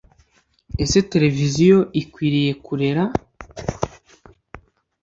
ese 0.83 0.97
televiziyo 1.11 1.77
ikwiriye 2.01 2.51
kurera 2.65 3.03